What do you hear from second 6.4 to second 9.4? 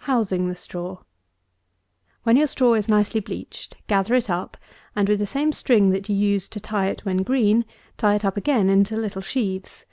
to tie it when green, tie it up again into little